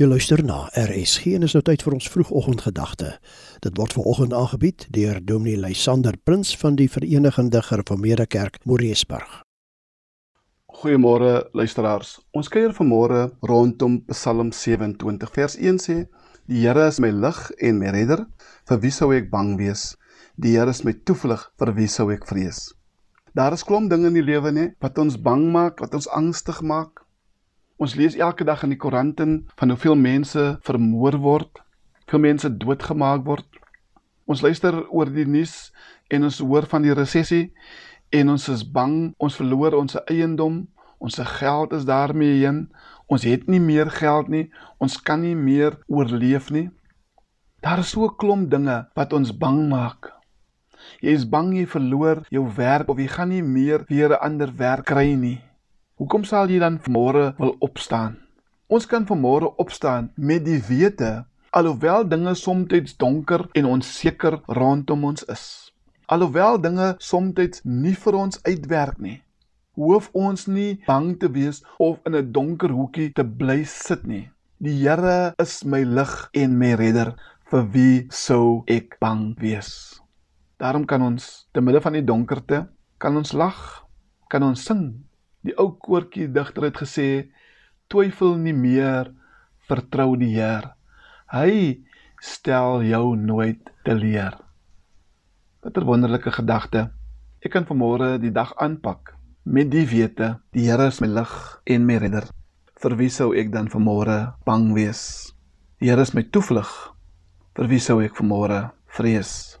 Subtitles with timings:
[0.00, 3.10] Jy luister na RSG en is nou tyd vir ons vroegoggendgedagte.
[3.60, 9.42] Dit word veraloggend aangebied deur Dominee Lysander Prins van die Verenigde Gereformeerde Kerk Moreesburg.
[10.80, 12.14] Goeiemôre luisteraars.
[12.32, 15.98] Ons kuier vanmôre rondom Psalm 27 vers 1 sê:
[16.48, 18.24] Die Here is my lig en my redder,
[18.72, 19.98] vir wie sou ek bang wees?
[20.40, 22.70] Die Here is my toevlug, vir wie sou ek vrees?
[23.36, 26.64] Daar is klomp dinge in die lewe nê wat ons bang maak, wat ons angstig
[26.64, 27.04] maak.
[27.80, 29.24] Ons lees elke dag in die koerante
[29.56, 31.62] van hoeveel mense vermoor word,
[32.04, 33.46] hoeveel mense doodgemaak word.
[34.28, 35.70] Ons luister oor die nuus
[36.12, 37.46] en ons hoor van die resessie
[38.12, 40.60] en ons is bang, ons verloor ons eiendom,
[41.00, 42.66] ons geld is daarmee heen.
[43.08, 44.44] Ons het nie meer geld nie,
[44.76, 46.68] ons kan nie meer oorleef nie.
[47.64, 50.12] Daar is so 'n klomp dinge wat ons bang maak.
[51.00, 54.52] Jy is bang jy verloor jou werk of jy gaan nie meer weer 'n ander
[54.52, 55.40] werk kry nie.
[56.00, 58.14] Hoekom sal jy dan môre wil opstaan?
[58.72, 65.26] Ons kan vanmôre opstaan met die wete alhoewel dinge soms donker en onseker rondom ons
[65.28, 65.42] is.
[66.08, 69.18] Alhoewel dinge soms nie vir ons uitwerk nie,
[69.76, 74.30] hoef ons nie bang te wees of in 'n donker hoekie te bly sit nie.
[74.56, 77.12] Die Here is my lig en my redder,
[77.44, 80.00] vir wie sou ek bang wees?
[80.56, 83.84] Daarom kan ons te midde van die donkerte kan ons lag,
[84.30, 85.04] kan ons sing
[85.46, 87.08] Die ou koortjie digter het gesê:
[87.88, 89.12] "Twyfel nie meer,
[89.68, 90.74] vertrou die Heer.
[91.32, 91.80] Hy
[92.20, 94.36] stel jou nooit teleur."
[95.64, 96.90] Watter wonderlike gedagte.
[97.40, 101.32] Ek kan vanmôre die dag aanpak met die wete: Die Here is my lig
[101.64, 102.28] en my redder.
[102.80, 105.32] Vir wie sou ek dan vanmôre bang wees?
[105.80, 106.68] Die Here is my toevlug.
[107.56, 109.58] Vir wie sou ek vanmôre vrees?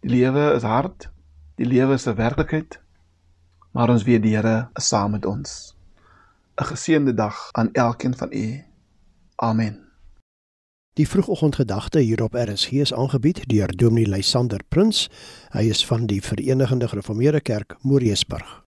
[0.00, 1.10] Die lewe is hard.
[1.60, 2.80] Die lewe is 'n werklikheid
[3.70, 5.76] maar ons weet die Here is saam met ons.
[6.60, 8.64] 'n Geseënde dag aan elkeen van u.
[9.36, 9.90] Amen.
[10.92, 15.08] Die vroegoggendgedagte hier op RSG is aangebied deur Dominee Lysander Prins.
[15.50, 18.64] Hy is van die Verenigde Gereformeerde Kerk Moreesburg.